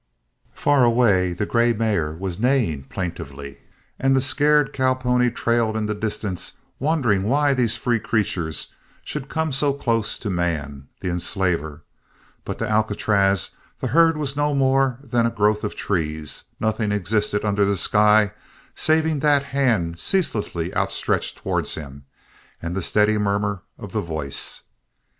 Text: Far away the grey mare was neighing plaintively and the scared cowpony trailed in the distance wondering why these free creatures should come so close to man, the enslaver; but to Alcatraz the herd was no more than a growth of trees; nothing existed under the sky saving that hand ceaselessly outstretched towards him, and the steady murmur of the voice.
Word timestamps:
Far 0.55 0.83
away 0.83 1.31
the 1.31 1.45
grey 1.45 1.73
mare 1.73 2.11
was 2.13 2.39
neighing 2.39 2.85
plaintively 2.85 3.59
and 3.99 4.15
the 4.15 4.19
scared 4.19 4.73
cowpony 4.73 5.29
trailed 5.29 5.77
in 5.77 5.85
the 5.85 5.93
distance 5.93 6.53
wondering 6.79 7.21
why 7.21 7.53
these 7.53 7.77
free 7.77 7.99
creatures 7.99 8.73
should 9.05 9.29
come 9.29 9.51
so 9.51 9.73
close 9.73 10.17
to 10.17 10.31
man, 10.31 10.87
the 11.01 11.09
enslaver; 11.09 11.83
but 12.45 12.57
to 12.57 12.67
Alcatraz 12.67 13.51
the 13.79 13.89
herd 13.93 14.17
was 14.17 14.35
no 14.35 14.55
more 14.55 14.97
than 15.03 15.27
a 15.27 15.29
growth 15.29 15.63
of 15.63 15.75
trees; 15.75 16.45
nothing 16.59 16.91
existed 16.91 17.45
under 17.45 17.63
the 17.63 17.77
sky 17.77 18.31
saving 18.73 19.19
that 19.19 19.43
hand 19.43 19.99
ceaselessly 19.99 20.73
outstretched 20.75 21.37
towards 21.37 21.75
him, 21.75 22.05
and 22.59 22.75
the 22.75 22.81
steady 22.81 23.19
murmur 23.19 23.61
of 23.77 23.91
the 23.91 24.01
voice. 24.01 24.63